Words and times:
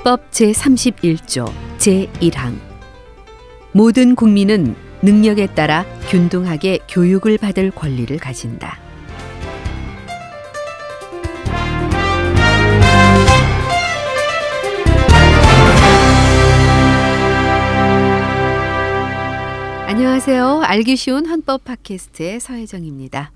헌법 0.00 0.30
제31조 0.30 1.52
제1항 1.76 2.58
모든 3.72 4.14
국민은 4.14 4.74
능력에 5.02 5.48
따라 5.48 5.84
균등하게 6.08 6.78
교육을 6.88 7.36
받을 7.36 7.70
권리를 7.70 8.16
가진다. 8.16 8.78
안녕하세요. 19.86 20.62
알기 20.62 20.96
쉬운 20.96 21.26
헌법 21.26 21.64
팟캐스트의 21.64 22.40
서혜정입니다. 22.40 23.32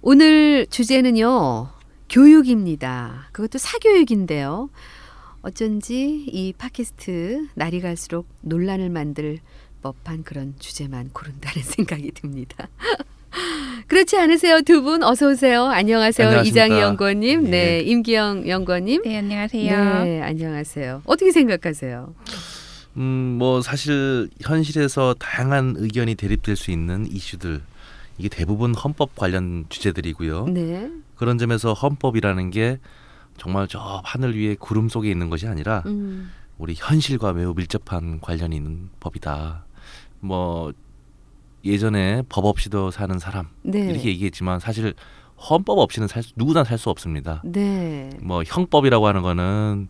오늘 0.00 0.66
주제는요. 0.70 1.68
교육입니다. 2.08 3.28
그것도 3.32 3.58
사교육인데요. 3.58 4.70
어쩐지 5.50 6.24
이 6.26 6.52
팟캐스트 6.58 7.46
날이 7.54 7.80
갈수록 7.80 8.26
논란을 8.40 8.90
만들 8.90 9.38
법한 9.80 10.24
그런 10.24 10.54
주제만 10.58 11.10
고른다는 11.12 11.62
생각이 11.62 12.10
듭니다. 12.10 12.66
그렇지 13.86 14.18
않으세요? 14.18 14.62
두 14.62 14.82
분 14.82 15.04
어서 15.04 15.28
오세요. 15.30 15.66
안녕하세요. 15.66 16.26
안녕하십니까. 16.26 16.64
이장희 16.66 16.80
연구원님, 16.82 17.44
네, 17.44 17.50
네. 17.50 17.80
임기영 17.82 18.48
연구원님. 18.48 19.02
네, 19.04 19.18
안녕하세요. 19.18 20.04
네, 20.04 20.20
안녕하세요. 20.22 21.02
어떻게 21.04 21.30
생각하세요? 21.30 22.12
음, 22.96 23.36
뭐 23.38 23.62
사실 23.62 24.28
현실에서 24.40 25.14
다양한 25.20 25.76
의견이 25.78 26.16
대립될 26.16 26.56
수 26.56 26.72
있는 26.72 27.06
이슈들 27.08 27.60
이게 28.18 28.28
대부분 28.28 28.74
헌법 28.74 29.14
관련 29.14 29.66
주제들이고요. 29.68 30.46
네, 30.48 30.90
그런 31.14 31.38
점에서 31.38 31.72
헌법이라는 31.72 32.50
게 32.50 32.80
정말 33.36 33.68
저 33.68 34.00
하늘 34.04 34.36
위에 34.36 34.54
구름 34.58 34.88
속에 34.88 35.10
있는 35.10 35.30
것이 35.30 35.46
아니라 35.46 35.82
음, 35.86 36.30
우리 36.58 36.74
현실과 36.76 37.32
매우 37.32 37.54
밀접한 37.54 38.20
관련이 38.20 38.56
있는 38.56 38.90
법이다. 39.00 39.64
뭐 40.20 40.72
예전에 41.64 42.22
법 42.28 42.44
없이도 42.44 42.90
사는 42.90 43.18
사람 43.18 43.48
네, 43.62 43.80
이렇게 43.90 44.08
얘기했지만 44.08 44.60
사실 44.60 44.94
헌법 45.50 45.78
없이는 45.78 46.08
살 46.08 46.22
수, 46.22 46.32
누구나 46.36 46.64
살 46.64 46.78
수 46.78 46.90
없습니다. 46.90 47.42
네, 47.44 48.10
뭐 48.22 48.42
형법이라고 48.44 49.06
하는 49.06 49.22
거는 49.22 49.88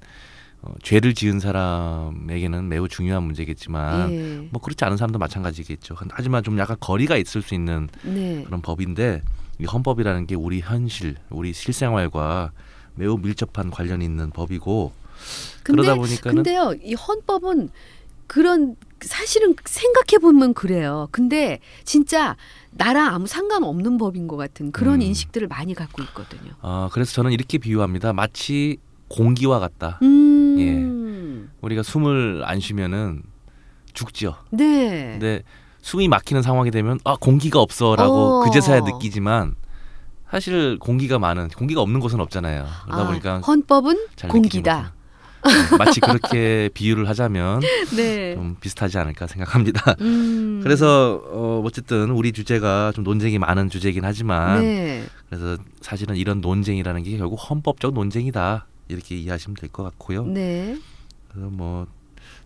어, 0.63 0.73
죄를 0.83 1.15
지은 1.15 1.39
사람에게는 1.39 2.69
매우 2.69 2.89
중요한 2.89 3.23
문제겠지만 3.23 4.11
예, 4.13 4.49
뭐 4.51 4.61
그렇지 4.61 4.85
않은 4.85 4.97
사람도 4.97 5.19
마찬가지겠죠. 5.19 5.95
하지만 6.11 6.43
좀 6.43 6.59
약간 6.59 6.77
거리가 6.81 7.17
있을 7.17 7.43
수 7.43 7.55
있는 7.55 7.89
네, 8.03 8.43
그런 8.45 8.63
법인데 8.63 9.23
이 9.61 9.65
헌법이라는 9.65 10.27
게 10.27 10.35
우리 10.35 10.61
현실, 10.61 11.17
우리 11.31 11.53
실생활과 11.53 12.53
매우 12.97 13.17
밀접한 13.19 13.71
관련이 13.71 14.05
있는 14.05 14.31
법이고 14.31 14.93
근데, 15.63 15.83
그러다 15.83 15.95
보니까는 15.95 16.37
근데요, 16.37 16.75
이 16.83 16.95
헌법은 16.95 17.71
그런 18.27 18.77
사실은 19.01 19.55
생각해 19.65 20.19
보면 20.21 20.55
그래요. 20.55 21.09
근데 21.13 21.61
진짜 21.85 22.37
나랑 22.73 23.15
아무 23.15 23.27
상관없는 23.27 23.99
법인 23.99 24.27
것 24.27 24.37
같은 24.37 24.73
그런 24.73 24.97
음. 24.97 25.03
인식들을 25.03 25.49
많이 25.49 25.75
갖고 25.75 26.03
있거든요. 26.03 26.53
어, 26.61 26.89
그래서 26.93 27.13
저는 27.13 27.33
이렇게 27.33 27.59
비유합니다. 27.59 28.13
마치 28.13 28.79
공기와 29.09 29.59
같다. 29.61 29.99
음, 30.03 31.51
우리가 31.61 31.83
숨을 31.83 32.43
안 32.45 32.61
쉬면은 32.61 33.23
죽죠. 33.93 34.37
네, 34.51 35.13
근데 35.13 35.43
숨이 35.81 36.09
막히는 36.09 36.43
상황이 36.43 36.71
되면 36.71 36.99
아 37.05 37.17
공기가 37.19 37.61
없어라고 37.61 38.41
어. 38.41 38.45
그제서야 38.45 38.81
느끼지만 38.81 39.55
사실 40.31 40.79
공기가 40.79 41.19
많은 41.19 41.49
공기가 41.49 41.81
없는 41.81 42.01
곳은 42.01 42.21
없잖아요. 42.21 42.67
그러다 42.85 43.03
아, 43.03 43.07
보니까 43.07 43.39
헌법은 43.41 43.97
공기다. 44.29 44.93
네, 45.45 45.77
마치 45.79 46.01
그렇게 46.01 46.69
비유를 46.75 47.09
하자면 47.09 47.61
네. 47.97 48.35
좀 48.35 48.57
비슷하지 48.61 48.99
않을까 48.99 49.29
생각합니다. 49.29 49.95
음. 50.01 50.61
그래서 50.65 51.23
어, 51.31 51.63
어쨌든 51.65 52.11
우리 52.11 52.33
주제가 52.33 52.91
좀 52.95 53.05
논쟁이 53.05 53.39
많은 53.39 53.71
주제이긴 53.71 54.05
하지만 54.05 54.63
네. 54.63 55.05
그래서 55.29 55.57
사실은 55.81 56.17
이런 56.17 56.41
논쟁이라는 56.41 57.03
게 57.05 57.17
결국 57.17 57.37
헌법적 57.37 57.95
논쟁이다 57.95 58.67
이렇게 58.89 59.17
이해하시면 59.17 59.55
될 59.57 59.69
것 59.71 59.85
같고요. 59.85 60.25
네. 60.27 60.77
그래서 61.31 61.49
뭐 61.51 61.87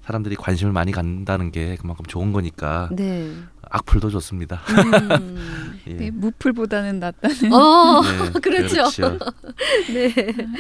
사람들이 0.05 0.35
관심을 0.37 0.73
많이 0.73 0.93
갖는다는 0.93 1.53
게 1.53 1.77
그만큼 1.81 2.05
좋은 2.07 2.33
거니까 2.33 2.89
네. 2.93 3.33
악플도 3.71 4.11
좋습니다. 4.11 4.61
음. 5.21 5.70
예. 5.87 5.93
네, 5.93 6.11
무풀보다는 6.11 7.01
낫다는 7.01 7.53
어. 7.53 8.03
네, 8.03 8.31
그렇죠. 8.41 8.85
네. 9.93 10.13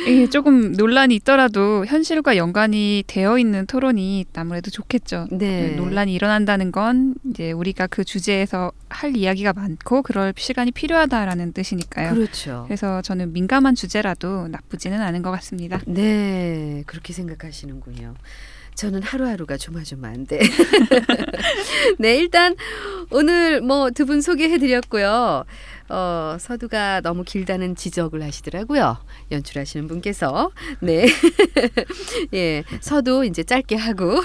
이게 0.06 0.28
조금 0.28 0.72
논란이 0.72 1.14
있더라도 1.16 1.84
현실과 1.86 2.36
연관이 2.36 3.04
되어 3.06 3.38
있는 3.38 3.66
토론이 3.66 4.26
아무래도 4.34 4.70
좋겠죠. 4.70 5.28
네. 5.31 5.75
논란이 5.76 6.12
일어난다는 6.14 6.72
건 6.72 7.14
이제 7.31 7.53
우리가 7.53 7.86
그 7.86 8.04
주제에서 8.04 8.72
할 8.88 9.16
이야기가 9.16 9.53
많고 9.53 10.03
그럴 10.03 10.32
시간이 10.36 10.72
필요하다라는 10.72 11.52
뜻이니까요. 11.52 12.14
그렇죠. 12.14 12.64
그래서 12.66 13.02
저는 13.02 13.32
민감한 13.32 13.75
주제라도 13.75 14.48
나쁘지는 14.48 15.00
않은 15.00 15.22
것 15.22 15.31
같습니다. 15.31 15.81
네. 15.87 16.82
그렇게 16.87 17.12
생각하시는군요. 17.12 18.14
저는 18.80 19.02
하루하루가 19.02 19.58
조마조마한데. 19.58 20.38
네, 22.00 22.16
일단 22.16 22.56
오늘 23.10 23.60
뭐 23.60 23.91
두 23.91 24.06
분 24.06 24.22
소개해 24.22 24.56
드렸고요. 24.58 25.44
어, 25.91 26.36
서두가 26.41 27.02
너무 27.02 27.22
길다는 27.24 27.76
지적을 27.76 28.22
하시더라고요. 28.22 28.96
연출하시는 29.32 29.86
분께서. 29.86 30.50
네. 30.80 31.06
예, 32.32 32.64
서두 32.80 33.26
이제 33.26 33.42
짧게 33.42 33.76
하고 33.76 34.19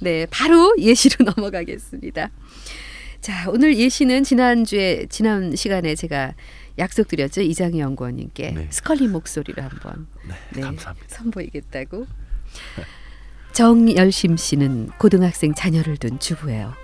네, 0.00 0.26
바로 0.28 0.74
예시로 0.76 1.26
넘어가겠습니다. 1.36 2.30
자, 3.20 3.48
오늘 3.50 3.76
예시는 3.78 4.24
지난주에 4.24 5.06
지난 5.08 5.54
시간에 5.54 5.94
제가 5.94 6.34
약속드렸죠. 6.78 7.42
이장희 7.42 7.78
연구원님께 7.78 8.50
네. 8.56 8.66
스컬리 8.70 9.06
목소리로 9.06 9.62
한번 9.62 10.08
네, 10.26 10.34
네. 10.54 10.60
감사합니다. 10.62 11.06
선보이겠다고. 11.14 12.06
정열심 13.52 14.36
씨는 14.36 14.90
고등학생 14.98 15.54
자녀를 15.54 15.96
둔 15.96 16.18
주부예요. 16.18 16.74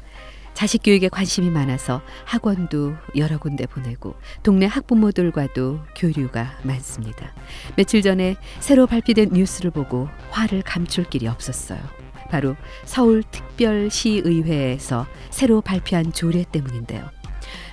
자식 0.54 0.80
교육에 0.82 1.10
관심이 1.10 1.50
많아서 1.50 2.00
학원도 2.24 2.94
여러 3.16 3.36
군데 3.38 3.66
보내고 3.66 4.14
동네 4.42 4.64
학부모들과도 4.66 5.80
교류가 5.94 6.60
많습니다. 6.62 7.34
며칠 7.76 8.00
전에 8.00 8.36
새로 8.60 8.86
발표된 8.86 9.32
뉴스를 9.34 9.70
보고 9.70 10.08
화를 10.30 10.62
감출 10.62 11.04
길이 11.04 11.28
없었어요. 11.28 11.78
바로 12.30 12.56
서울특별시의회에서 12.86 15.06
새로 15.30 15.60
발표한 15.60 16.12
조례 16.12 16.44
때문인데요. 16.50 17.10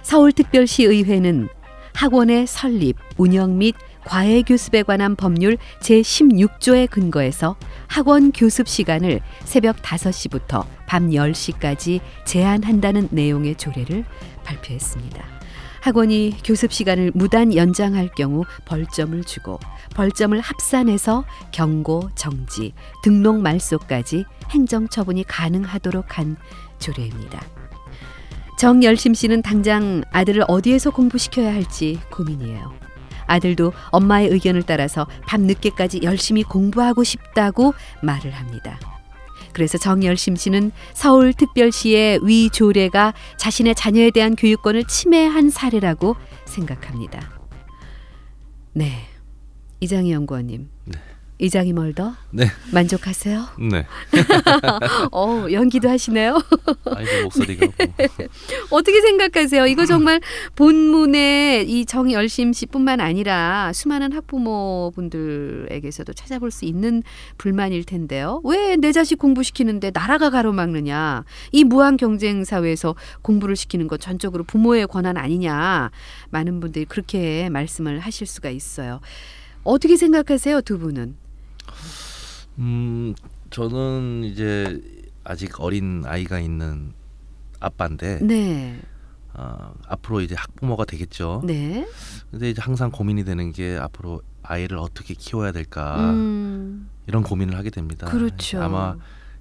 서울특별시의회는 0.03 1.47
학원의 1.93 2.47
설립, 2.47 2.97
운영 3.17 3.57
및 3.57 3.75
과외 4.03 4.41
교습에 4.41 4.83
관한 4.83 5.15
법률 5.15 5.57
제16조에 5.79 6.89
근거해서 6.89 7.55
학원 7.93 8.31
교습 8.31 8.67
시간을 8.67 9.19
새벽 9.43 9.83
5시부터 9.83 10.65
밤 10.87 11.11
10시까지 11.11 11.99
제한한다는 12.25 13.09
내용의 13.11 13.53
조례를 13.53 14.03
발표했습니다. 14.43 15.23
학원이 15.79 16.37
교습 16.43 16.73
시간을 16.73 17.11
무단 17.13 17.53
연장할 17.53 18.09
경우 18.15 18.45
벌점을 18.65 19.23
주고 19.25 19.59
벌점을 19.93 20.39
합산해서 20.39 21.23
경고, 21.51 22.09
정지, 22.15 22.73
등록 23.03 23.39
말소까지 23.41 24.25
행정 24.49 24.87
처분이 24.87 25.25
가능하도록 25.25 26.17
한 26.17 26.35
조례입니다. 26.79 27.45
정열심 28.57 29.13
씨는 29.13 29.43
당장 29.43 30.03
아들을 30.11 30.45
어디에서 30.47 30.89
공부시켜야 30.89 31.53
할지 31.53 31.99
고민이에요. 32.09 32.73
아들도 33.27 33.73
엄마의 33.89 34.29
의견을 34.29 34.63
따라서 34.63 35.07
밤 35.27 35.41
늦게까지 35.41 36.01
열심히 36.03 36.43
공부하고 36.43 37.03
싶다고 37.03 37.73
말을 38.01 38.31
합니다. 38.31 38.79
그래서 39.53 39.77
정열심 39.77 40.35
씨는 40.35 40.71
서울특별시의 40.93 42.21
위 42.23 42.49
조례가 42.49 43.13
자신의 43.37 43.75
자녀에 43.75 44.11
대한 44.11 44.35
교육권을 44.35 44.85
침해한 44.85 45.49
사례라고 45.49 46.15
생각합니다. 46.45 47.29
네, 48.73 49.05
이장희 49.79 50.11
연구원님. 50.11 50.69
네. 50.85 50.99
이장희 51.39 51.73
멀더 51.73 52.13
네, 52.31 52.45
만족하세요? 52.71 53.45
네. 53.71 53.85
어 55.11 55.47
연기도 55.51 55.89
하시네요. 55.89 56.39
아이고 56.85 57.23
목소리가 57.23 57.65
뭐. 57.65 57.73
어떻게 58.77 59.01
생각하세요? 59.01 59.65
이거 59.67 59.85
정말 59.85 60.21
본문의 60.55 61.69
이 61.69 61.85
정열심 61.85 62.53
씨뿐만 62.53 63.01
아니라 63.01 63.71
수많은 63.73 64.13
학부모분들에게서도 64.13 66.13
찾아볼 66.13 66.51
수 66.51 66.65
있는 66.65 67.03
불만일 67.37 67.83
텐데요. 67.85 68.41
왜 68.43 68.73
내 68.83 68.91
자식 68.91 69.17
공부시키는데 69.17 69.91
나라가 69.93 70.29
가로막느냐? 70.29 71.23
이 71.51 71.63
무한 71.63 71.95
경쟁 71.97 72.43
사회에서 72.43 72.95
공부를 73.21 73.55
시키는 73.55 73.87
것 73.87 73.99
전적으로 74.01 74.43
부모의 74.43 74.87
권한 74.87 75.15
아니냐? 75.15 75.91
많은 76.29 76.59
분들이 76.59 76.85
그렇게 76.85 77.49
말씀을 77.49 77.99
하실 77.99 78.27
수가 78.27 78.49
있어요. 78.49 78.99
어떻게 79.63 79.95
생각하세요, 79.95 80.61
두 80.61 80.79
분은? 80.79 81.15
음, 82.59 83.15
저는 83.49 84.23
이제 84.25 84.81
아직 85.23 85.59
어린 85.61 86.03
아이가 86.05 86.39
있는 86.39 86.93
아빠인데 87.59 88.19
네. 88.21 88.79
어, 89.33 89.73
앞으로 89.87 90.21
이제 90.21 90.35
학부모가 90.35 90.85
되겠죠. 90.85 91.41
네. 91.45 91.87
근데 92.29 92.49
이제 92.49 92.61
항상 92.61 92.91
고민이 92.91 93.23
되는 93.23 93.51
게 93.51 93.77
앞으로 93.77 94.21
아이를 94.43 94.77
어떻게 94.77 95.13
키워야 95.13 95.51
될까 95.51 96.11
음. 96.11 96.89
이런 97.07 97.23
고민을 97.23 97.57
하게 97.57 97.69
됩니다. 97.69 98.07
그렇죠. 98.07 98.61
아마 98.61 98.95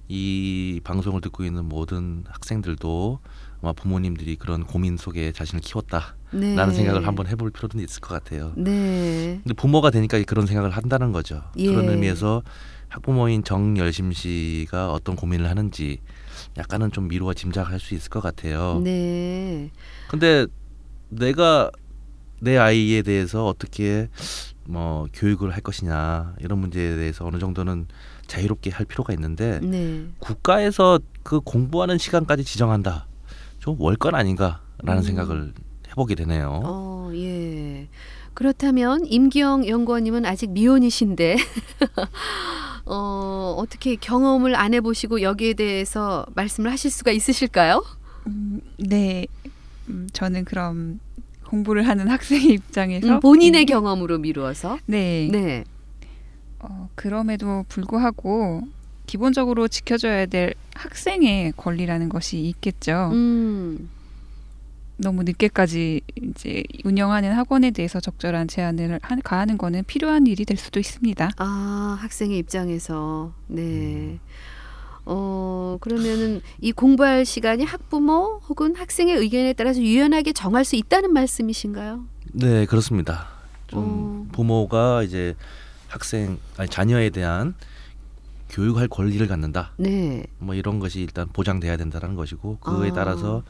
이 0.07 0.81
방송을 0.83 1.21
듣고 1.21 1.43
있는 1.43 1.65
모든 1.65 2.23
학생들도 2.27 3.19
아마 3.63 3.71
부모님들이 3.71 4.35
그런 4.35 4.65
고민 4.65 4.97
속에 4.97 5.31
자신을 5.31 5.61
키웠다라는 5.61 6.11
네. 6.33 6.71
생각을 6.73 7.07
한번 7.07 7.27
해볼 7.27 7.51
필요는 7.51 7.81
있을 7.85 8.01
것 8.01 8.09
같아요. 8.09 8.51
네. 8.57 9.39
근데 9.41 9.53
부모가 9.53 9.89
되니까 9.89 10.21
그런 10.23 10.45
생각을 10.45 10.69
한다는 10.69 11.13
거죠. 11.13 11.41
예. 11.55 11.67
그런 11.67 11.87
의미에서 11.87 12.43
학부모인 12.89 13.45
정열심 13.45 14.11
씨가 14.11 14.91
어떤 14.91 15.15
고민을 15.15 15.49
하는지 15.49 15.99
약간은 16.57 16.91
좀 16.91 17.07
미루어 17.07 17.33
짐작할 17.33 17.79
수 17.79 17.95
있을 17.95 18.09
것 18.09 18.21
같아요. 18.21 18.81
네. 18.83 19.71
근데 20.09 20.45
내가 21.07 21.71
내 22.41 22.57
아이에 22.57 23.01
대해서 23.01 23.47
어떻게 23.47 24.09
뭐 24.65 25.07
교육을 25.13 25.51
할 25.51 25.61
것이냐 25.61 26.35
이런 26.41 26.59
문제에 26.59 26.97
대해서 26.97 27.25
어느 27.25 27.39
정도는 27.39 27.87
자유롭게 28.27 28.71
할 28.71 28.85
필요가 28.85 29.13
있는데 29.13 29.61
네. 29.61 30.05
국가에서 30.19 30.99
그 31.23 31.39
공부하는 31.39 31.97
시간까지 31.97 32.43
지정한다. 32.43 33.07
좀 33.63 33.79
월권 33.79 34.13
아닌가라는 34.13 34.97
음. 34.97 35.01
생각을 35.01 35.53
해보게 35.87 36.15
되네요. 36.15 36.59
어, 36.65 37.09
예. 37.13 37.87
그렇다면 38.33 39.05
임기영 39.05 39.69
연구원님은 39.69 40.25
아직 40.25 40.49
미혼이신데 40.49 41.37
어, 42.85 43.55
어떻게 43.57 43.95
경험을 43.95 44.57
안 44.57 44.73
해보시고 44.73 45.21
여기에 45.21 45.53
대해서 45.53 46.25
말씀을 46.35 46.73
하실 46.73 46.91
수가 46.91 47.11
있으실까요? 47.11 47.85
음, 48.27 48.59
네. 48.79 49.27
음, 49.87 50.09
저는 50.11 50.43
그럼 50.43 50.99
공부를 51.45 51.87
하는 51.87 52.09
학생의 52.09 52.47
입장에서 52.47 53.15
음, 53.15 53.19
본인의 53.21 53.61
음, 53.61 53.65
경험으로 53.65 54.17
미루어서. 54.17 54.77
네. 54.87 55.29
네. 55.31 55.63
어, 56.59 56.89
그럼에도 56.95 57.63
불구하고 57.69 58.63
기본적으로 59.05 59.69
지켜줘야 59.69 60.25
될 60.25 60.53
학생의 60.75 61.53
권리라는 61.57 62.09
것이 62.09 62.39
있겠죠. 62.39 63.09
음, 63.13 63.89
너무 64.97 65.23
늦게까지 65.23 66.01
이제 66.21 66.63
운영하는 66.83 67.33
학원에 67.33 67.71
대해서 67.71 67.99
적절한 67.99 68.47
제한을 68.47 68.99
하- 69.01 69.15
가하는 69.23 69.57
거는 69.57 69.83
필요한 69.85 70.27
일이 70.27 70.45
될 70.45 70.57
수도 70.57 70.79
있습니다. 70.79 71.31
아 71.37 71.97
학생의 71.99 72.37
입장에서 72.39 73.33
네. 73.47 74.19
어 75.05 75.77
그러면은 75.81 76.41
이 76.61 76.71
공부할 76.71 77.25
시간이 77.25 77.65
학부모 77.65 78.39
혹은 78.47 78.75
학생의 78.75 79.17
의견에 79.17 79.51
따라서 79.53 79.81
유연하게 79.81 80.31
정할 80.31 80.63
수 80.63 80.75
있다는 80.77 81.11
말씀이신가요? 81.11 82.05
네 82.33 82.65
그렇습니다. 82.65 83.27
좀 83.67 83.83
어. 83.83 84.27
부모가 84.31 85.03
이제 85.03 85.35
학생 85.87 86.37
아니 86.57 86.69
자녀에 86.69 87.09
대한 87.09 87.53
교육할 88.53 88.87
권리를 88.87 89.27
갖는다. 89.27 89.73
네. 89.77 90.25
뭐 90.37 90.53
이런 90.53 90.79
것이 90.79 91.01
일단 91.01 91.27
보장돼야 91.27 91.75
된다는 91.75 92.13
것이고 92.13 92.59
그에 92.59 92.91
아. 92.91 92.93
따라서 92.93 93.43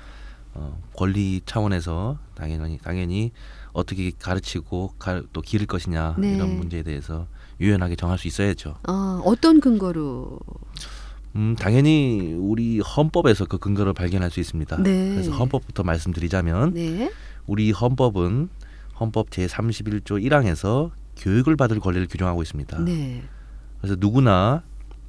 어, 0.53 0.81
권리 0.95 1.41
차원에서 1.45 2.17
당연히 2.35 2.77
당연히 2.77 3.31
어떻게 3.73 4.11
가르치고 4.17 4.93
가, 4.97 5.21
또 5.33 5.41
기를 5.41 5.67
것이냐 5.67 6.15
네. 6.17 6.35
이런 6.35 6.57
문제에 6.57 6.83
대해서 6.83 7.27
유연하게 7.59 7.97
정할 7.97 8.17
수 8.17 8.27
있어야죠. 8.27 8.77
어, 8.87 9.21
어떤 9.25 9.59
근거로? 9.59 10.39
음, 11.35 11.55
당연히 11.59 12.33
우리 12.37 12.79
헌법에서 12.79 13.45
그 13.45 13.57
근거를 13.57 13.93
발견할 13.93 14.31
수 14.31 14.39
있습니다. 14.39 14.77
네. 14.83 15.09
그래서 15.11 15.31
헌법부터 15.31 15.83
말씀드리자면 15.83 16.73
네. 16.75 17.11
우리 17.45 17.71
헌법은 17.71 18.49
헌법 18.99 19.31
제 19.31 19.47
31조 19.47 20.23
1항에서 20.23 20.91
교육을 21.17 21.57
받을 21.57 21.81
권리를 21.81 22.07
규정하고 22.07 22.41
있습니다. 22.41 22.79
네. 22.85 23.23
그래서 23.81 23.97
누구나 23.99 24.63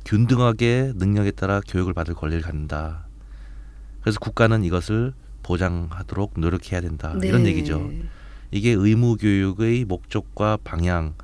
균등하게 0.05 0.93
능력에 0.97 1.31
따라 1.33 1.61
교육을 1.67 1.93
받을 1.95 2.15
권리를 2.15 2.43
갖는다. 2.43 3.07
그래서 4.01 4.19
국가는 4.21 4.63
이것을 4.65 5.15
보장하도록 5.43 6.35
노력해야 6.37 6.81
된다. 6.81 7.15
네. 7.19 7.29
이런 7.29 7.47
얘기죠. 7.47 7.91
이게 8.51 8.71
의무 8.71 9.17
교육의 9.17 9.85
목적과 9.85 10.59
방향, 10.63 11.15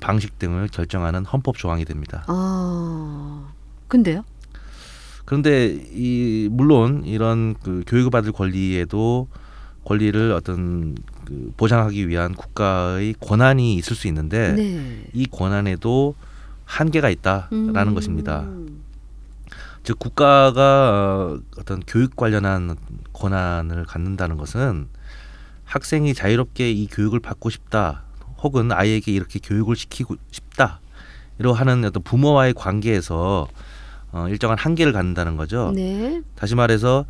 방식 0.00 0.38
등을 0.38 0.68
결정하는 0.68 1.24
헌법 1.24 1.56
조항이 1.56 1.84
됩니다. 1.84 2.24
아. 2.28 3.52
근데요? 3.88 4.24
그런데 5.24 5.68
이 5.92 6.48
물론 6.50 7.04
이런 7.04 7.54
그 7.62 7.84
교육을 7.86 8.10
받을 8.10 8.32
권리에도 8.32 9.28
권리를 9.84 10.32
어떤 10.32 10.96
그 11.24 11.52
보장하기 11.56 12.08
위한 12.08 12.34
국가의 12.34 13.14
권한이 13.20 13.74
있을 13.76 13.94
수 13.96 14.08
있는데 14.08 14.52
네. 14.52 15.04
이 15.12 15.26
권한에도 15.26 16.14
한계가 16.70 17.10
있다라는 17.10 17.88
음. 17.88 17.94
것입니다. 17.94 18.46
즉 19.82 19.98
국가가 19.98 20.60
어, 21.32 21.40
어떤 21.58 21.80
교육 21.86 22.14
관련한 22.14 22.76
권한을 23.12 23.84
갖는다는 23.86 24.36
것은 24.36 24.88
학생이 25.64 26.14
자유롭게 26.14 26.70
이 26.70 26.86
교육을 26.86 27.20
받고 27.20 27.50
싶다 27.50 28.02
혹은 28.42 28.72
아이에게 28.72 29.12
이렇게 29.12 29.38
교육을 29.42 29.76
시키고 29.76 30.16
싶다 30.30 30.80
이러 31.38 31.52
하는 31.52 31.84
어떤 31.84 32.02
부모와의 32.02 32.54
관계에서 32.54 33.48
어, 34.12 34.28
일정한 34.28 34.58
한계를 34.58 34.92
갖는다는 34.92 35.36
거죠. 35.36 35.72
네. 35.74 36.22
다시 36.34 36.54
말해서 36.54 37.04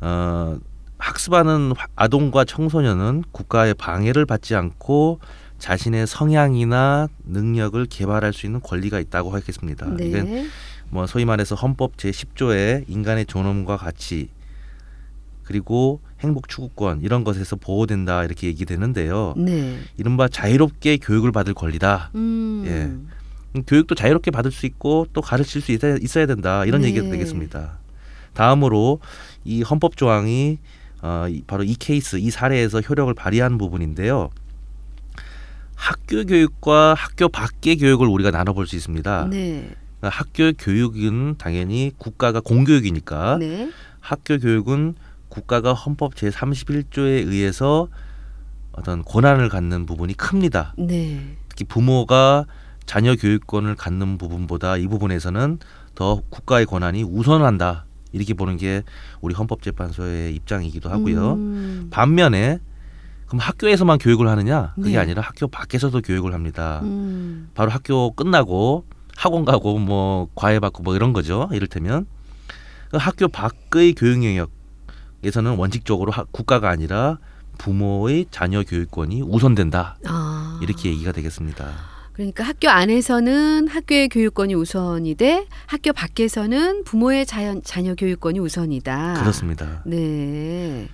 어, 0.00 0.58
학습하는 0.98 1.74
아동과 1.94 2.44
청소년은 2.44 3.24
국가의 3.32 3.74
방해를 3.74 4.26
받지 4.26 4.54
않고 4.54 5.20
자신의 5.58 6.06
성향이나 6.06 7.08
능력을 7.24 7.84
개발할 7.86 8.32
수 8.32 8.46
있는 8.46 8.60
권리가 8.60 9.00
있다고 9.00 9.30
하겠습니다. 9.30 9.86
이건 10.00 10.24
네. 10.26 10.46
뭐 10.90 11.06
소위 11.06 11.24
말해서 11.24 11.54
헌법 11.54 11.98
제 11.98 12.10
10조에 12.10 12.84
인간의 12.88 13.26
존엄과 13.26 13.76
가치 13.76 14.28
그리고 15.44 16.00
행복 16.20 16.48
추구권 16.48 17.00
이런 17.02 17.24
것에서 17.24 17.56
보호된다 17.56 18.24
이렇게 18.24 18.46
얘기되는데요. 18.48 19.34
네. 19.36 19.78
이른바 19.96 20.28
자유롭게 20.28 20.98
교육을 20.98 21.32
받을 21.32 21.54
권리다. 21.54 22.10
음. 22.14 22.64
예. 22.66 22.70
음, 23.56 23.62
교육도 23.66 23.94
자유롭게 23.94 24.30
받을 24.30 24.50
수 24.50 24.66
있고 24.66 25.06
또 25.12 25.20
가르칠 25.22 25.62
수 25.62 25.72
있어야, 25.72 25.96
있어야 26.00 26.26
된다 26.26 26.64
이런 26.64 26.82
네. 26.82 26.88
얘기가 26.88 27.08
되겠습니다. 27.10 27.78
다음으로 28.34 29.00
이 29.44 29.62
헌법 29.62 29.96
조항이 29.96 30.58
어, 31.02 31.26
이- 31.28 31.42
바로 31.46 31.62
이 31.62 31.74
케이스 31.74 32.16
이 32.16 32.30
사례에서 32.30 32.80
효력을 32.80 33.12
발휘한 33.14 33.56
부분인데요. 33.58 34.30
학교 35.86 36.24
교육과 36.24 36.94
학교 36.94 37.28
밖의 37.28 37.76
교육을 37.76 38.08
우리가 38.08 38.32
나눠볼 38.32 38.66
수 38.66 38.74
있습니다. 38.74 39.28
네. 39.30 39.70
그러니까 40.00 40.18
학교 40.18 40.52
교육은 40.52 41.36
당연히 41.38 41.92
국가가 41.96 42.40
공교육이니까 42.40 43.36
네. 43.38 43.70
학교 44.00 44.36
교육은 44.36 44.96
국가가 45.28 45.74
헌법 45.74 46.16
제 46.16 46.28
31조에 46.28 47.28
의해서 47.28 47.86
어떤 48.72 49.04
권한을 49.04 49.48
갖는 49.48 49.86
부분이 49.86 50.14
큽니다. 50.14 50.74
네. 50.76 51.36
특히 51.48 51.64
부모가 51.64 52.46
자녀 52.84 53.14
교육권을 53.14 53.76
갖는 53.76 54.18
부분보다 54.18 54.78
이 54.78 54.88
부분에서는 54.88 55.60
더 55.94 56.20
국가의 56.30 56.66
권한이 56.66 57.04
우선한다. 57.04 57.86
이렇게 58.10 58.34
보는 58.34 58.56
게 58.56 58.82
우리 59.20 59.34
헌법재판소의 59.34 60.34
입장이기도 60.34 60.90
하고요. 60.90 61.34
음. 61.34 61.88
반면에 61.92 62.58
그럼 63.26 63.40
학교에서만 63.40 63.98
교육을 63.98 64.28
하느냐? 64.28 64.72
그게 64.76 64.92
네. 64.92 64.98
아니라 64.98 65.22
학교 65.22 65.48
밖에서도 65.48 66.00
교육을 66.00 66.32
합니다. 66.34 66.80
음. 66.84 67.50
바로 67.54 67.70
학교 67.70 68.12
끝나고 68.12 68.84
학원 69.16 69.44
가고 69.44 69.78
뭐 69.78 70.28
과외 70.34 70.60
받고 70.60 70.82
뭐 70.82 70.94
이런 70.94 71.12
거죠. 71.12 71.48
이를테면 71.52 72.06
그 72.90 72.98
학교 72.98 73.28
밖의 73.28 73.94
교육 73.94 74.22
영역에서는 74.24 75.56
원칙적으로 75.56 76.12
하- 76.12 76.24
국가가 76.30 76.70
아니라 76.70 77.18
부모의 77.58 78.26
자녀 78.30 78.62
교육권이 78.62 79.22
우선된다. 79.22 79.96
아. 80.06 80.60
이렇게 80.62 80.90
얘기가 80.90 81.12
되겠습니다. 81.12 81.66
그러니까 82.12 82.44
학교 82.44 82.68
안에서는 82.70 83.68
학교의 83.68 84.08
교육권이 84.08 84.54
우선이 84.54 85.16
돼 85.16 85.46
학교 85.66 85.92
밖에서는 85.92 86.84
부모의 86.84 87.26
자연, 87.26 87.62
자녀 87.62 87.94
교육권이 87.94 88.38
우선이다. 88.38 89.14
그렇습니다. 89.20 89.82
네. 89.84 90.88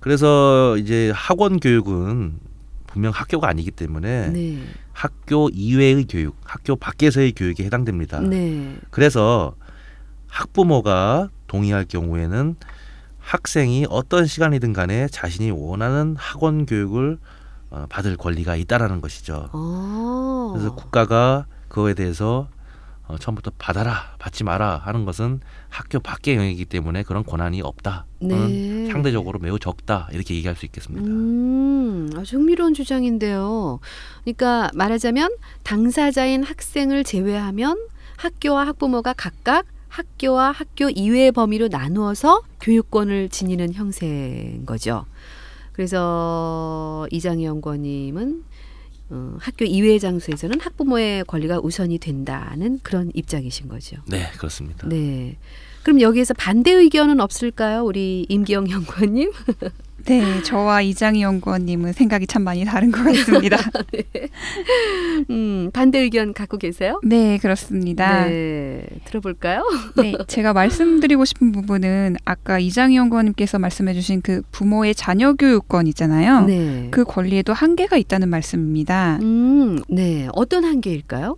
그래서 0.00 0.76
이제 0.78 1.12
학원 1.14 1.60
교육은 1.60 2.40
분명 2.86 3.12
학교가 3.12 3.48
아니기 3.48 3.70
때문에 3.70 4.30
네. 4.30 4.58
학교 4.92 5.48
이외의 5.50 6.06
교육, 6.08 6.36
학교 6.44 6.76
밖에서의 6.76 7.32
교육에 7.32 7.64
해당됩니다. 7.64 8.20
네. 8.20 8.76
그래서 8.90 9.54
학부모가 10.26 11.30
동의할 11.46 11.84
경우에는 11.84 12.56
학생이 13.18 13.86
어떤 13.90 14.26
시간이든 14.26 14.72
간에 14.72 15.06
자신이 15.08 15.50
원하는 15.50 16.16
학원 16.18 16.66
교육을 16.66 17.18
어, 17.70 17.86
받을 17.88 18.16
권리가 18.16 18.56
있다라는 18.56 19.00
것이죠. 19.00 19.48
어. 19.52 20.50
그래서 20.52 20.74
국가가 20.74 21.46
그거에 21.68 21.94
대해서 21.94 22.48
어, 23.10 23.18
처음부터 23.18 23.50
받아라 23.58 24.14
받지 24.18 24.44
마라 24.44 24.78
하는 24.84 25.04
것은 25.04 25.40
학교 25.68 25.98
밖의 25.98 26.36
영역이기 26.36 26.64
때문에 26.66 27.02
그런 27.02 27.24
권한이 27.24 27.60
없다. 27.60 28.06
네. 28.20 28.88
상대적으로 28.90 29.38
매우 29.38 29.58
적다 29.58 30.08
이렇게 30.12 30.34
얘기할 30.34 30.56
수 30.56 30.64
있겠습니다. 30.66 31.06
음, 31.06 32.10
아주 32.16 32.36
흥미로운 32.36 32.74
주장인데요. 32.74 33.80
그러니까 34.22 34.70
말하자면 34.74 35.30
당사자인 35.64 36.44
학생을 36.44 37.04
제외하면 37.04 37.78
학교와 38.16 38.66
학부모가 38.68 39.14
각각 39.14 39.66
학교와 39.88 40.52
학교 40.52 40.88
이외의 40.88 41.32
범위로 41.32 41.66
나누어서 41.66 42.42
교육권을 42.60 43.28
지니는 43.28 43.72
형태인 43.74 44.64
거죠. 44.66 45.04
그래서 45.72 47.08
이장희 47.10 47.44
연구원님은 47.44 48.44
어, 49.10 49.36
학교 49.40 49.64
이외의 49.64 49.98
장소에서는 50.00 50.60
학부모의 50.60 51.24
권리가 51.24 51.60
우선이 51.60 51.98
된다는 51.98 52.78
그런 52.82 53.10
입장이신 53.14 53.68
거죠. 53.68 53.96
네 54.06 54.30
그렇습니다. 54.38 54.88
네. 54.88 55.36
그럼 55.82 56.00
여기에서 56.00 56.34
반대 56.34 56.72
의견은 56.72 57.20
없을까요? 57.20 57.84
우리 57.84 58.26
임기영 58.28 58.68
연구원님? 58.70 59.32
네, 60.06 60.42
저와 60.42 60.82
이장희 60.82 61.22
연구원님은 61.22 61.92
생각이 61.92 62.26
참 62.26 62.42
많이 62.42 62.64
다른 62.64 62.90
것 62.90 63.02
같습니다. 63.04 63.56
음, 65.30 65.70
반대 65.72 65.98
의견 66.00 66.32
갖고 66.32 66.56
계세요? 66.56 67.00
네, 67.04 67.38
그렇습니다. 67.38 68.24
네. 68.26 68.30
네, 68.30 69.00
들어볼까요? 69.04 69.62
제가 70.26 70.52
말씀드리고 70.52 71.24
싶은 71.24 71.52
부분은 71.52 72.16
아까 72.24 72.58
이장희 72.58 72.96
연구원님께서 72.96 73.58
말씀해주신 73.58 74.22
그 74.22 74.42
부모의 74.52 74.94
자녀 74.94 75.34
교육권 75.34 75.86
있잖아요. 75.88 76.42
네. 76.46 76.88
그 76.90 77.04
권리에도 77.04 77.52
한계가 77.52 77.96
있다는 77.96 78.28
말씀입니다. 78.28 79.18
음, 79.22 79.80
네. 79.88 80.28
어떤 80.32 80.64
한계일까요? 80.64 81.36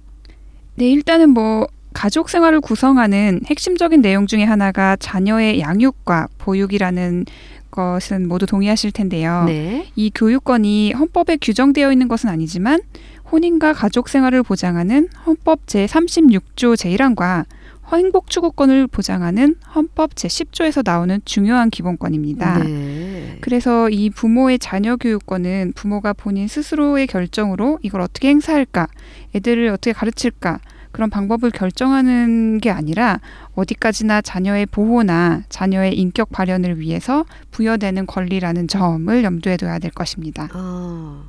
네, 0.76 0.90
일단은 0.90 1.30
뭐 1.30 1.66
가족 1.92 2.30
생활을 2.30 2.60
구성하는 2.60 3.40
핵심적인 3.46 4.00
내용 4.00 4.26
중에 4.26 4.44
하나가 4.44 4.96
자녀의 4.96 5.60
양육과 5.60 6.28
보육이라는 6.38 7.26
것은 7.72 8.28
모두 8.28 8.46
동의하실 8.46 8.92
텐데요. 8.92 9.42
네. 9.46 9.90
이 9.96 10.12
교육권이 10.14 10.92
헌법에 10.92 11.38
규정되어 11.38 11.90
있는 11.90 12.06
것은 12.06 12.28
아니지만 12.28 12.80
혼인과 13.32 13.72
가족 13.72 14.08
생활을 14.08 14.44
보장하는 14.44 15.08
헌법 15.26 15.66
제36조 15.66 16.76
제1항과 16.76 17.46
행복 17.98 18.30
추구권을 18.30 18.86
보장하는 18.86 19.56
헌법 19.74 20.14
제10조에서 20.14 20.82
나오는 20.84 21.20
중요한 21.24 21.68
기본권입니다. 21.68 22.58
네. 22.64 23.38
그래서 23.40 23.90
이 23.90 24.08
부모의 24.08 24.58
자녀 24.58 24.96
교육권은 24.96 25.72
부모가 25.74 26.12
본인 26.12 26.48
스스로의 26.48 27.06
결정으로 27.06 27.78
이걸 27.82 28.00
어떻게 28.00 28.28
행사할까, 28.28 28.88
애들을 29.34 29.68
어떻게 29.68 29.92
가르칠까, 29.92 30.60
그런 30.92 31.10
방법을 31.10 31.50
결정하는 31.50 32.58
게 32.58 32.70
아니라 32.70 33.18
어디까지나 33.54 34.20
자녀의 34.22 34.66
보호나 34.66 35.42
자녀의 35.48 35.98
인격 35.98 36.30
발현을 36.30 36.78
위해서 36.78 37.24
부여되는 37.50 38.06
권리라는 38.06 38.68
점을 38.68 39.24
염두에 39.24 39.56
둬야 39.56 39.78
될 39.78 39.90
것입니다. 39.90 40.48
아, 40.52 41.24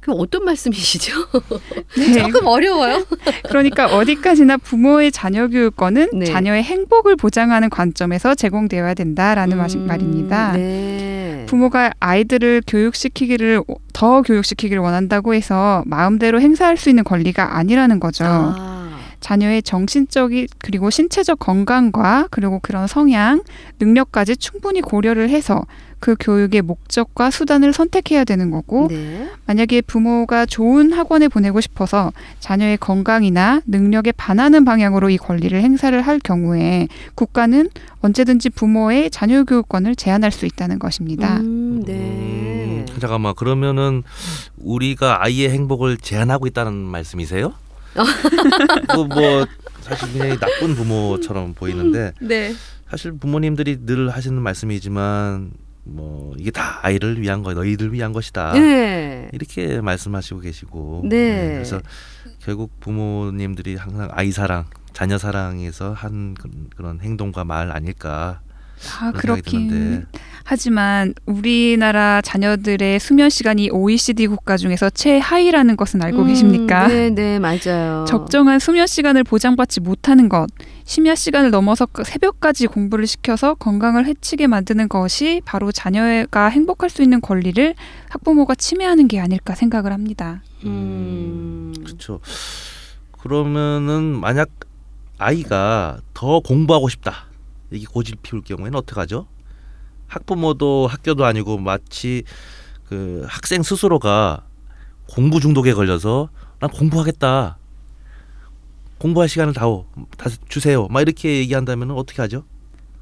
그럼 0.00 0.20
어떤 0.20 0.44
말씀이시죠? 0.44 1.12
네. 1.98 2.22
조금 2.22 2.46
어려워요. 2.46 3.04
그러니까 3.48 3.86
어디까지나 3.86 4.56
부모의 4.58 5.10
자녀 5.12 5.48
교육권은 5.48 6.10
네. 6.14 6.24
자녀의 6.24 6.62
행복을 6.62 7.16
보장하는 7.16 7.68
관점에서 7.68 8.34
제공되어야 8.34 8.94
된다라는 8.94 9.58
음, 9.58 9.86
말입니다. 9.86 10.52
네. 10.52 11.44
부모가 11.46 11.92
아이들을 11.98 12.62
교육시키기를 12.66 13.62
더 13.92 14.22
교육시키기를 14.22 14.80
원한다고 14.82 15.34
해서 15.34 15.82
마음대로 15.86 16.40
행사할 16.40 16.76
수 16.76 16.88
있는 16.88 17.04
권리가 17.04 17.56
아니라는 17.56 18.00
거죠. 18.00 18.24
아, 18.26 18.87
자녀의 19.20 19.62
정신적인 19.62 20.46
그리고 20.58 20.90
신체적 20.90 21.38
건강과 21.38 22.28
그리고 22.30 22.60
그런 22.62 22.86
성향, 22.86 23.42
능력까지 23.80 24.36
충분히 24.36 24.80
고려를 24.80 25.30
해서 25.30 25.64
그 26.00 26.14
교육의 26.18 26.62
목적과 26.62 27.30
수단을 27.30 27.72
선택해야 27.72 28.24
되는 28.24 28.50
거고 28.50 28.88
네. 28.88 29.28
만약에 29.46 29.80
부모가 29.80 30.46
좋은 30.46 30.92
학원에 30.92 31.28
보내고 31.28 31.60
싶어서 31.60 32.12
자녀의 32.38 32.76
건강이나 32.78 33.62
능력에 33.66 34.12
반하는 34.12 34.64
방향으로 34.64 35.10
이 35.10 35.16
권리를 35.16 35.60
행사를 35.60 36.00
할 36.00 36.20
경우에 36.20 36.88
국가는 37.14 37.68
언제든지 38.00 38.50
부모의 38.50 39.10
자녀 39.10 39.42
교육권을 39.42 39.96
제한할 39.96 40.30
수 40.30 40.46
있다는 40.46 40.78
것입니다. 40.78 41.38
음, 41.38 41.82
네. 41.84 41.94
음, 41.94 42.86
잠깐만 43.00 43.34
그러면은 43.34 44.04
우리가 44.58 45.24
아이의 45.24 45.50
행복을 45.50 45.96
제한하고 45.96 46.46
있다는 46.46 46.74
말씀이세요? 46.74 47.54
뭐, 48.94 49.04
뭐 49.04 49.46
사실 49.80 50.08
굉장히 50.12 50.38
나쁜 50.38 50.74
부모처럼 50.74 51.54
보이는데 51.54 52.12
네. 52.20 52.54
사실 52.88 53.12
부모님들이 53.12 53.84
늘 53.84 54.10
하시는 54.10 54.40
말씀이지만 54.40 55.52
뭐 55.84 56.34
이게 56.38 56.50
다 56.50 56.80
아이를 56.82 57.20
위한 57.20 57.42
거 57.42 57.54
너희들 57.54 57.92
위한 57.92 58.12
것이다 58.12 58.52
네. 58.52 59.28
이렇게 59.32 59.80
말씀하시고 59.80 60.40
계시고 60.40 61.02
네. 61.08 61.52
그래서 61.54 61.80
결국 62.40 62.78
부모님들이 62.80 63.76
항상 63.76 64.08
아이 64.12 64.30
사랑 64.30 64.66
자녀 64.92 65.16
사랑에서 65.16 65.92
한 65.92 66.34
그런 66.76 67.00
행동과 67.00 67.44
말 67.44 67.70
아닐까 67.70 68.40
아, 69.00 69.12
그렇긴 69.12 69.68
드는데 69.68 70.06
하지만 70.50 71.12
우리나라 71.26 72.22
자녀들의 72.22 73.00
수면 73.00 73.28
시간이 73.28 73.68
OECD 73.70 74.28
국가 74.28 74.56
중에서 74.56 74.88
최하위라는 74.88 75.76
것은 75.76 76.00
알고 76.00 76.22
음, 76.22 76.28
계십니까? 76.28 76.88
네, 76.88 77.10
네, 77.10 77.38
맞아요. 77.38 78.06
적정한 78.08 78.58
수면 78.58 78.86
시간을 78.86 79.24
보장받지 79.24 79.80
못하는 79.80 80.30
것, 80.30 80.46
심야 80.86 81.14
시간을 81.16 81.50
넘어서 81.50 81.84
그 81.84 82.02
새벽까지 82.02 82.66
공부를 82.68 83.06
시켜서 83.06 83.52
건강을 83.56 84.06
해치게 84.06 84.46
만드는 84.46 84.88
것이 84.88 85.42
바로 85.44 85.70
자녀가 85.70 86.48
행복할 86.48 86.88
수 86.88 87.02
있는 87.02 87.20
권리를 87.20 87.74
학부모가 88.08 88.54
침해하는 88.54 89.06
게 89.06 89.20
아닐까 89.20 89.54
생각을 89.54 89.92
합니다. 89.92 90.40
음. 90.64 91.74
그렇죠. 91.84 92.20
그러면은 93.20 94.18
만약 94.18 94.48
아이가 95.18 95.98
더 96.14 96.40
공부하고 96.40 96.88
싶다 96.88 97.27
이게 97.70 97.86
고집 97.86 98.22
피울 98.22 98.42
경우에는 98.42 98.78
어떻게 98.78 99.00
하죠? 99.00 99.26
학부모도 100.06 100.86
학교도 100.86 101.24
아니고 101.24 101.58
마치 101.58 102.24
그 102.88 103.24
학생 103.28 103.62
스스로가 103.62 104.46
공부 105.06 105.40
중독에 105.40 105.74
걸려서 105.74 106.30
난 106.60 106.70
공부하겠다. 106.70 107.58
공부할 108.98 109.28
시간을 109.28 109.52
다오, 109.54 109.86
다 110.16 110.28
주세요. 110.48 110.88
막 110.88 111.00
이렇게 111.02 111.38
얘기한다면 111.38 111.92
어떻게 111.92 112.20
하죠? 112.22 112.44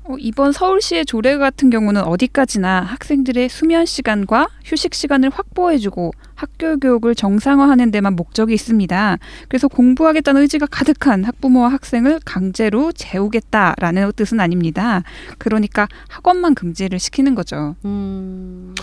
어, 0.08 0.14
이번 0.18 0.52
서울시의 0.52 1.04
조례 1.04 1.36
같은 1.36 1.68
경우는 1.68 2.02
어디까지나 2.02 2.82
학생들의 2.82 3.48
수면 3.48 3.86
시간과 3.86 4.48
휴식 4.64 4.94
시간을 4.94 5.30
확보해주고 5.30 6.12
학교 6.36 6.78
교육을 6.78 7.14
정상화하는 7.14 7.90
데만 7.90 8.14
목적이 8.14 8.54
있습니다. 8.54 9.18
그래서 9.48 9.68
공부하겠다는 9.68 10.42
의지가 10.42 10.66
가득한 10.66 11.24
학부모와 11.24 11.70
학생을 11.72 12.20
강제로 12.24 12.92
재우겠다라는 12.92 14.12
뜻은 14.14 14.38
아닙니다. 14.38 15.02
그러니까 15.38 15.88
학원만 16.08 16.54
금지를 16.54 16.98
시키는 17.00 17.34
거죠. 17.34 17.74
음. 17.84 18.74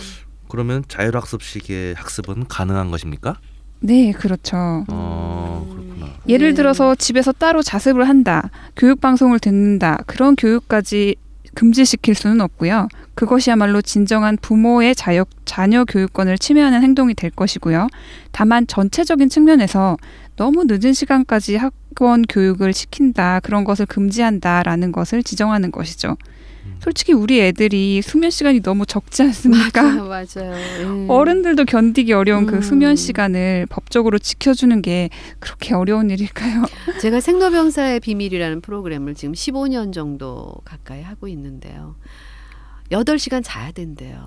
그러면 0.48 0.84
자율학습식의 0.88 1.94
학습은 1.94 2.46
가능한 2.48 2.90
것입니까? 2.90 3.38
네, 3.80 4.12
그렇죠. 4.12 4.84
어. 4.88 5.73
예를 6.28 6.50
네. 6.50 6.54
들어서 6.54 6.94
집에서 6.94 7.32
따로 7.32 7.62
자습을 7.62 8.08
한다, 8.08 8.50
교육 8.76 9.00
방송을 9.00 9.38
듣는다, 9.38 9.98
그런 10.06 10.36
교육까지 10.36 11.16
금지시킬 11.54 12.14
수는 12.14 12.40
없고요. 12.40 12.88
그것이야말로 13.14 13.80
진정한 13.80 14.36
부모의 14.40 14.94
자역, 14.94 15.28
자녀 15.44 15.84
교육권을 15.84 16.38
침해하는 16.38 16.82
행동이 16.82 17.14
될 17.14 17.30
것이고요. 17.30 17.86
다만 18.32 18.66
전체적인 18.66 19.28
측면에서 19.28 19.96
너무 20.36 20.64
늦은 20.66 20.92
시간까지 20.92 21.56
학원 21.56 22.22
교육을 22.22 22.72
시킨다, 22.72 23.40
그런 23.40 23.62
것을 23.64 23.86
금지한다라는 23.86 24.90
것을 24.90 25.22
지정하는 25.22 25.70
것이죠. 25.70 26.16
음. 26.84 26.94
솔직히 26.94 27.14
우리 27.14 27.40
애들이 27.40 28.02
수면 28.02 28.30
시간이 28.30 28.60
너무 28.60 28.84
적지 28.84 29.22
않습니까? 29.22 29.82
맞아요, 29.82 30.04
맞아요. 30.04 30.54
예. 30.54 31.06
어른들도 31.08 31.64
견디기 31.64 32.12
어려운 32.12 32.44
그 32.44 32.56
음. 32.56 32.62
수면 32.62 32.94
시간을 32.94 33.66
법적으로 33.70 34.18
지켜주는 34.18 34.82
게 34.82 35.08
그렇게 35.38 35.74
어려운 35.74 36.10
일일까요? 36.10 36.64
제가 37.00 37.20
생로병사의 37.20 38.00
비밀이라는 38.00 38.60
프로그램을 38.60 39.14
지금 39.14 39.32
15년 39.32 39.94
정도 39.94 40.54
가까이 40.64 41.02
하고 41.02 41.26
있는데요. 41.28 41.96
8시간 42.90 43.42
자야 43.42 43.72
된대요. 43.72 44.26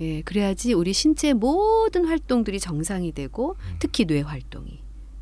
예, 0.00 0.22
그래야지 0.22 0.74
우리 0.74 0.92
신체 0.92 1.32
모든 1.32 2.04
활동들이 2.04 2.60
정상이 2.60 3.12
되고 3.12 3.56
특히 3.80 4.04
뇌 4.04 4.20
활동이. 4.20 4.80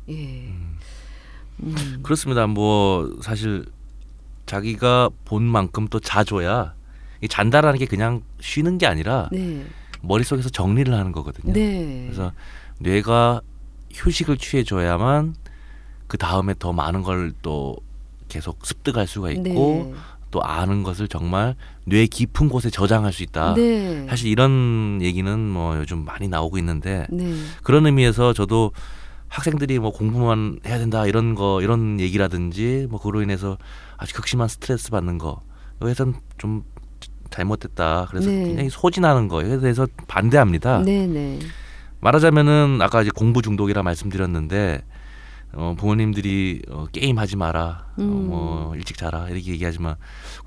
예. 0.09 0.13
음. 0.13 0.77
음. 1.63 1.99
그렇습니다. 2.03 2.45
뭐 2.45 3.17
사실 3.23 3.65
자기가 4.45 5.09
본 5.25 5.43
만큼 5.43 5.87
또 5.87 5.99
자줘야 5.99 6.74
이 6.74 6.74
잔다라는 7.27 7.79
게 7.79 7.85
그냥 7.85 8.21
쉬는 8.39 8.77
게 8.77 8.85
아니라 8.87 9.29
네. 9.31 9.65
머릿속에서 10.01 10.49
정리를 10.49 10.93
하는 10.93 11.11
거거든요. 11.11 11.53
네. 11.53 12.03
그래서 12.07 12.31
뇌가 12.79 13.41
휴식을 13.91 14.37
취해줘야만 14.37 15.35
그 16.07 16.17
다음에 16.17 16.53
더 16.57 16.73
많은 16.73 17.01
걸 17.03 17.33
또 17.41 17.75
계속 18.27 18.65
습득할 18.65 19.07
수가 19.07 19.31
있고 19.31 19.43
네. 19.43 19.93
또 20.31 20.43
아는 20.43 20.83
것을 20.83 21.07
정말 21.07 21.55
뇌 21.85 22.05
깊은 22.07 22.49
곳에 22.49 22.69
저장할 22.69 23.13
수 23.13 23.23
있다. 23.23 23.53
네. 23.53 24.05
사실 24.09 24.29
이런 24.29 24.99
얘기는 25.01 25.39
뭐 25.49 25.77
요즘 25.77 26.03
많이 26.03 26.27
나오고 26.27 26.57
있는데 26.57 27.05
네. 27.11 27.33
그런 27.63 27.85
의미에서 27.85 28.33
저도 28.33 28.71
학생들이 29.27 29.79
뭐 29.79 29.91
공부만 29.91 30.59
해야 30.65 30.77
된다 30.79 31.05
이런 31.05 31.35
거 31.35 31.61
이런 31.61 31.99
얘기라든지 31.99 32.87
뭐 32.89 32.99
그로 32.99 33.21
인해서 33.21 33.57
아주 33.97 34.13
극심한 34.15 34.47
스트레스 34.47 34.91
받는 34.91 35.17
거 35.17 35.41
여기선 35.81 36.15
좀 36.37 36.63
잘못됐다. 37.29 38.07
그래서 38.09 38.29
네. 38.29 38.45
굉장히 38.45 38.69
소진하는 38.69 39.27
거에 39.27 39.59
대해서 39.59 39.87
반대합니다. 40.07 40.83
네, 40.83 41.07
네. 41.07 41.39
말하자면은 41.99 42.79
아까 42.81 43.01
이제 43.01 43.11
공부 43.13 43.41
중독이라 43.41 43.83
말씀드렸는데 43.83 44.83
어, 45.53 45.73
부모님들이 45.77 46.61
어, 46.69 46.85
게임 46.91 47.17
하지 47.17 47.37
마라, 47.37 47.85
어, 47.97 48.01
음. 48.01 48.27
뭐 48.27 48.75
일찍 48.75 48.97
자라 48.97 49.29
이렇게 49.29 49.51
얘기하지만 49.51 49.95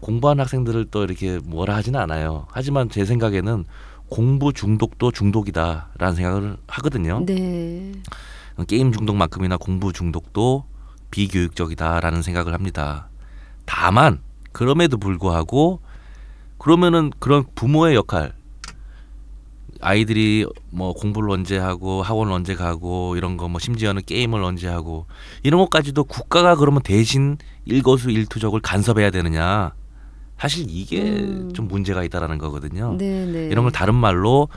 공부하는 0.01 0.43
학생들을 0.43 0.87
또 0.91 1.05
이렇게 1.05 1.39
뭐라 1.43 1.77
하지는 1.77 1.99
않아요. 2.01 2.47
하지만 2.51 2.91
제 2.91 3.05
생각에는 3.05 3.65
공부 4.09 4.53
중독도 4.53 5.11
중독이다라는 5.11 6.15
생각을 6.15 6.57
하거든요. 6.67 7.25
네. 7.25 7.93
어, 8.57 8.65
게임 8.65 8.93
중독만큼이나 8.93 9.57
공부 9.57 9.93
중독도 9.93 10.65
비교육적이다라는 11.11 12.23
생각을 12.23 12.53
합니다. 12.53 13.09
다만 13.65 14.21
그럼에도 14.53 14.99
불구하고 14.99 15.81
그러면은 16.59 17.11
그런 17.19 17.45
부모의 17.55 17.95
역할 17.95 18.33
아이들이 19.81 20.45
뭐 20.71 20.93
공부를 20.93 21.31
언제 21.31 21.57
하고 21.57 22.03
학원을 22.03 22.33
언제 22.33 22.55
가고 22.57 23.17
이런 23.17 23.37
거 23.37 23.49
뭐 23.49 23.61
심지어는 23.61 24.03
게임을 24.05 24.43
언제 24.43 24.67
하고 24.67 25.07
이런 25.45 25.61
것까지도 25.61 26.05
국가가 26.05 26.57
그러면 26.57 26.83
대신 26.83 27.39
일거수 27.65 28.11
일투족을 28.11 28.61
간섭해야 28.61 29.11
되느냐 29.11 29.73
사실 30.37 30.67
이게 30.69 31.03
음. 31.03 31.53
좀 31.55 31.69
문제가 31.69 32.03
있다라는 32.05 32.39
거거든요. 32.39 32.95
네, 32.99 33.25
네. 33.27 33.47
이런 33.47 33.65
걸 33.65 33.73
다른 33.73 33.95
말로 33.95 34.49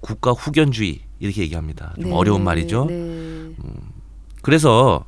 국가 0.00 0.32
후견주의 0.32 1.00
이렇게 1.18 1.42
얘기합니다. 1.42 1.94
좀 1.96 2.10
네, 2.10 2.12
어려운 2.14 2.40
네, 2.40 2.44
말이죠. 2.44 2.84
네. 2.86 3.50
그래서 4.42 5.04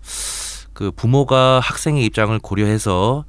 그 0.72 0.90
부모가 0.90 1.60
학생의 1.60 2.04
입장을 2.06 2.38
고려해서 2.38 3.24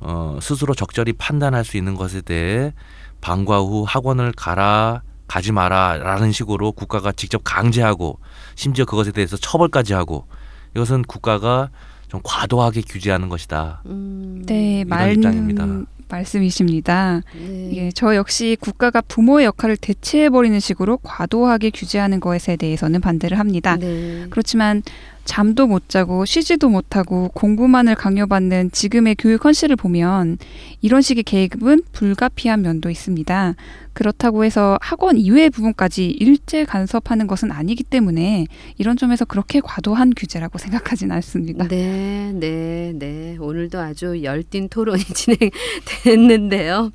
어, 0.00 0.38
스스로 0.40 0.74
적절히 0.74 1.12
판단할 1.12 1.64
수 1.64 1.76
있는 1.76 1.94
것에 1.94 2.20
대해 2.22 2.72
방과 3.20 3.58
후 3.58 3.84
학원을 3.86 4.32
가라 4.32 5.02
가지 5.26 5.52
마라라는 5.52 6.32
식으로 6.32 6.72
국가가 6.72 7.12
직접 7.12 7.42
강제하고 7.44 8.18
심지어 8.56 8.84
그것에 8.84 9.12
대해서 9.12 9.36
처벌까지 9.36 9.92
하고 9.92 10.26
이것은 10.74 11.02
국가가 11.02 11.70
좀 12.08 12.20
과도하게 12.24 12.82
규제하는 12.82 13.28
것이다. 13.28 13.82
음. 13.86 14.42
네, 14.46 14.80
이런 14.80 15.12
입장입니다. 15.12 15.66
말씀이십니다. 16.08 17.20
네. 17.34 17.70
예, 17.76 17.92
저 17.92 18.16
역시 18.16 18.56
국가가 18.60 19.00
부모의 19.00 19.46
역할을 19.46 19.76
대체해 19.76 20.28
버리는 20.28 20.58
식으로 20.58 20.96
과도하게 20.98 21.70
규제하는 21.70 22.18
것에 22.18 22.56
대해서는 22.56 23.00
반대를 23.00 23.38
합니다. 23.38 23.76
네. 23.76 24.26
그렇지만 24.28 24.82
잠도 25.24 25.66
못 25.66 25.88
자고 25.88 26.24
쉬지도 26.24 26.68
못하고 26.68 27.30
공부만을 27.34 27.94
강요받는 27.94 28.72
지금의 28.72 29.16
교육 29.16 29.44
현실을 29.44 29.76
보면 29.76 30.38
이런 30.80 31.02
식의 31.02 31.24
계급은 31.24 31.82
불가피한 31.92 32.62
면도 32.62 32.90
있습니다. 32.90 33.54
그렇다고 33.92 34.44
해서 34.44 34.78
학원 34.80 35.16
이외의 35.16 35.50
부분까지 35.50 36.06
일제 36.06 36.64
간섭하는 36.64 37.26
것은 37.26 37.52
아니기 37.52 37.82
때문에 37.82 38.46
이런 38.78 38.96
점에서 38.96 39.24
그렇게 39.24 39.60
과도한 39.60 40.12
규제라고 40.16 40.58
생각하진 40.58 41.12
않습니다. 41.12 41.68
네, 41.68 42.32
네, 42.34 42.92
네. 42.96 43.36
오늘도 43.38 43.78
아주 43.78 44.22
열띤 44.22 44.68
토론이 44.68 45.02
진행됐는데요. 46.04 46.92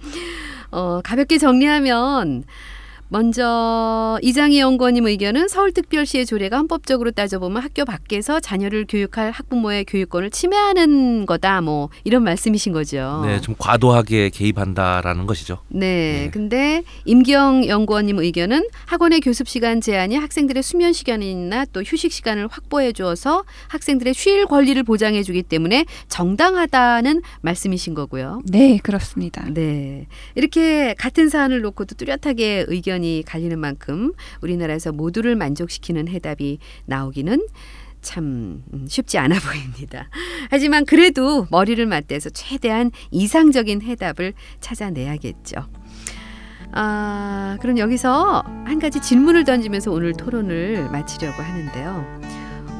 어, 0.72 1.02
가볍게 1.04 1.38
정리하면 1.38 2.44
먼저 3.08 4.18
이장희 4.22 4.60
연구원님 4.60 5.06
의견은 5.06 5.48
서울특별시의 5.48 6.26
조례가 6.26 6.58
헌법적으로 6.58 7.12
따져보면 7.12 7.62
학교 7.62 7.86
밖에서 7.86 8.40
자녀를 8.40 8.86
교육할 8.90 9.32
학부모의 9.32 9.86
교육권을 9.86 10.32
침해하는 10.32 11.26
거다. 11.26 11.62
뭐 11.62 11.90
이런 12.04 12.24
말씀이신 12.24 12.74
거죠. 12.74 13.22
네, 13.26 13.40
좀 13.42 13.56
과도하게 13.58 14.30
개입한다라는 14.30 15.28
것이죠. 15.28 15.60
네. 15.68 15.86
네. 15.86 16.30
근데 16.32 16.84
임기영 17.06 17.68
연구원님 17.68 18.20
의견은 18.20 18.68
학원의 18.86 19.22
교습 19.22 19.48
시간 19.48 19.82
제한이 19.82 20.16
학생들의 20.16 20.64
수면 20.64 20.94
시간이나 20.94 21.66
또 21.66 21.84
휴식 21.84 22.12
시간을 22.12 22.48
확보해 22.48 22.92
주어서 22.92 23.44
학생들의 23.68 24.14
쉴 24.14 24.46
권리를 24.46 24.82
보장해 24.84 25.24
주기 25.24 25.44
때문에 25.44 25.86
정당하다는 26.10 27.22
말씀이신 27.42 27.94
거고요. 27.94 28.42
네, 28.46 28.80
그렇습니다. 28.82 29.46
네. 29.50 30.08
이렇게 30.34 30.96
같은 30.98 31.30
사안을 31.30 31.62
놓고도 31.62 31.96
뚜렷하게 31.96 32.66
의견 32.68 32.95
이 33.04 33.24
갈리는 33.24 33.58
만큼 33.60 34.14
우리나라에서 34.42 34.92
모두를 34.92 35.36
만족시키는 35.36 36.08
해답이 36.08 36.60
나오기는 36.86 37.46
참 38.02 38.64
음, 38.74 38.86
쉽지 38.88 39.18
않아 39.18 39.36
보입니다. 39.42 40.10
하지만 40.50 40.86
그래도 40.86 41.48
머리를 41.50 41.84
맞대서 41.86 42.30
최대한 42.30 42.92
이상적인 43.12 43.82
해답을 43.82 44.34
찾아내야겠죠. 44.62 45.66
아, 46.72 47.58
그럼 47.62 47.78
여기서 47.78 48.44
한 48.66 48.80
가지 48.80 49.02
질문을 49.02 49.44
던지면서 49.44 49.92
오늘 49.92 50.14
토론을 50.14 50.90
마치려고 50.92 51.42
하는데요. 51.42 52.22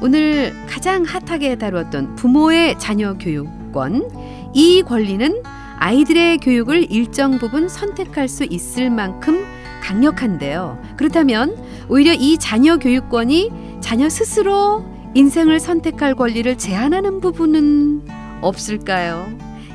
오늘 0.02 0.52
가장 0.66 1.04
핫하게 1.04 1.56
다루었던 1.56 2.16
부모의 2.16 2.78
자녀 2.78 3.14
교육권 3.14 4.52
이 4.54 4.82
권리는 4.82 5.42
아이들의 5.78 6.38
교육을 6.38 6.90
일정 6.90 7.38
부분 7.38 7.68
선택할 7.68 8.28
수 8.28 8.44
있을 8.44 8.90
만큼 8.90 9.44
강력한데요. 9.86 10.82
그렇다면 10.96 11.56
오히려 11.88 12.12
이 12.12 12.38
자녀 12.38 12.76
교육권이 12.76 13.52
자녀 13.80 14.08
스스로 14.08 14.84
인생을 15.14 15.60
선택할 15.60 16.16
권리를 16.16 16.58
제한하는 16.58 17.20
부분은 17.20 18.02
없을까요? 18.42 19.28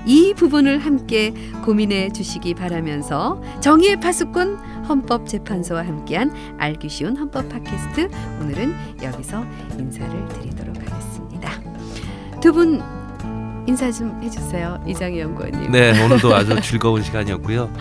이 0.05 0.33
부분을 0.35 0.79
함께 0.79 1.33
고민해 1.63 2.11
주시기 2.11 2.55
바라면서 2.55 3.41
정의의 3.61 4.01
파수꾼 4.01 4.57
헌법재판소와 4.89 5.85
함께한 5.85 6.33
알기 6.57 6.89
쉬운 6.89 7.15
헌법 7.15 7.47
팟캐스트 7.47 8.09
오늘은 8.41 8.73
여기서 9.01 9.45
인사를 9.79 10.27
드리도록 10.27 10.75
하겠습니다. 10.77 11.51
두 12.41 12.51
분 12.51 12.81
인사 13.67 13.91
좀 13.91 14.19
해주세요, 14.23 14.83
이장희 14.87 15.19
연구원님. 15.19 15.71
네, 15.71 16.03
오늘도 16.03 16.33
아주 16.35 16.59
즐거운 16.61 17.03
시간이었고요. 17.03 17.71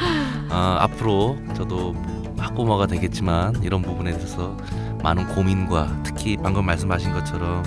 아, 0.51 0.77
앞으로 0.81 1.39
저도 1.55 1.95
학부모가 2.41 2.87
되겠지만 2.87 3.63
이런 3.63 3.83
부분에 3.83 4.13
대해서 4.13 4.57
많은 5.03 5.27
고민과 5.29 6.01
특히 6.03 6.37
방금 6.37 6.67
말씀하신 6.67 7.13
것처럼 7.13 7.63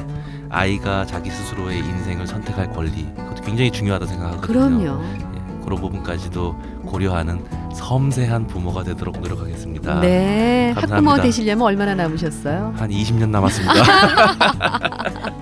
아이가 0.49 1.05
자기 1.05 1.29
스스로의 1.31 1.79
인생을 1.79 2.27
선택할 2.27 2.71
권리 2.73 3.05
그것도 3.15 3.41
굉장히 3.43 3.71
중요하다 3.71 4.05
생각하거든요. 4.05 4.41
그럼요. 4.41 5.03
예, 5.03 5.63
그런 5.63 5.81
부분까지도 5.81 6.55
고려하는 6.86 7.43
섬세한 7.73 8.45
부모가 8.47 8.83
되도록 8.83 9.19
노력하겠습니다. 9.19 9.99
네, 10.01 10.73
감사합니다. 10.75 10.95
학부모 11.12 11.21
되시려면 11.23 11.65
얼마나 11.65 11.95
남으셨어요? 11.95 12.73
한 12.77 12.89
20년 12.89 13.29
남았습니다. 13.29 13.73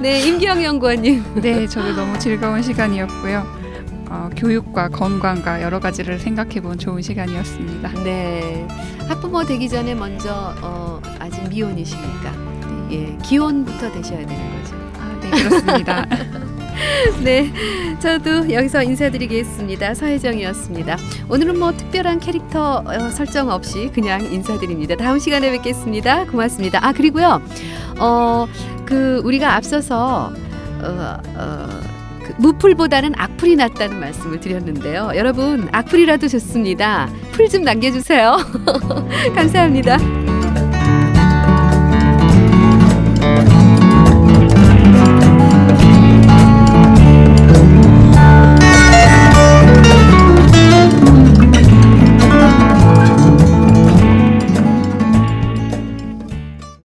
네, 0.00 0.20
임기영 0.20 0.62
연구원님. 0.62 1.40
네, 1.42 1.66
저도 1.66 1.94
너무 1.94 2.16
즐거운 2.18 2.62
시간이었고요. 2.62 3.65
어, 4.16 4.30
교육과 4.36 4.88
건강과 4.88 5.62
여러 5.62 5.78
가지를 5.78 6.18
생각해본 6.18 6.78
좋은 6.78 7.02
시간이었습니다. 7.02 8.02
네, 8.02 8.66
학부모 9.08 9.44
되기 9.44 9.68
전에 9.68 9.94
먼저 9.94 10.54
어, 10.62 11.00
아직 11.18 11.48
미혼이시니까 11.48 12.32
예, 12.92 13.16
기혼부터 13.22 13.92
되셔야 13.92 14.26
되는 14.26 14.62
거죠. 14.62 14.74
아, 14.98 15.18
네, 15.20 15.30
그렇습니다. 15.30 16.06
네, 17.22 17.52
저도 18.00 18.52
여기서 18.52 18.82
인사드리겠습니다. 18.82 19.94
서혜정이었습니다. 19.94 20.96
오늘은 21.28 21.58
뭐 21.58 21.72
특별한 21.72 22.20
캐릭터 22.20 22.82
어, 22.86 23.10
설정 23.10 23.50
없이 23.50 23.90
그냥 23.94 24.24
인사드립니다. 24.24 24.96
다음 24.96 25.18
시간에 25.18 25.50
뵙겠습니다. 25.50 26.24
고맙습니다. 26.26 26.80
아 26.82 26.92
그리고요, 26.92 27.40
어 27.98 28.46
그 28.86 29.20
우리가 29.24 29.56
앞서서 29.56 30.32
어, 30.80 31.18
어, 31.34 31.68
그 32.24 32.34
무풀보다는 32.38 33.12
악플이 33.46 33.54
낫다는 33.54 34.00
말씀을 34.00 34.40
드렸는데요. 34.40 35.12
여러분 35.14 35.68
악플이라도 35.70 36.26
좋습니다. 36.26 37.08
풀 37.30 37.48
좀 37.48 37.62
남겨주세요. 37.62 38.38
감사합니다. 39.36 40.25